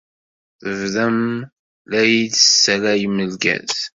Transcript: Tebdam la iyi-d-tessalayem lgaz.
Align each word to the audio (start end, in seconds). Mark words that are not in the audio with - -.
Tebdam 0.61 1.17
la 1.91 2.01
iyi-d-tessalayem 2.05 3.15
lgaz. 3.31 3.73